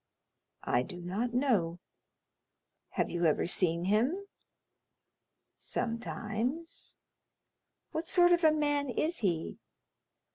"I 0.63 0.81
do 0.81 0.99
not 0.99 1.31
know." 1.31 1.77
"Have 2.97 3.11
you 3.11 3.25
ever 3.25 3.45
seen 3.45 3.83
him?" 3.85 4.25
"Sometimes." 5.59 6.97
"What 7.91 8.05
sort 8.05 8.31
of 8.31 8.43
a 8.43 8.51
man 8.51 8.89
is 8.89 9.19
he?" 9.19 9.59